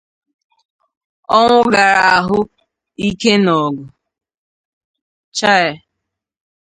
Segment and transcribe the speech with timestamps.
[1.37, 2.39] Ọnwụ gara ahụụ
[3.05, 3.85] ike na ọgụ!
[5.37, 5.69] Chaị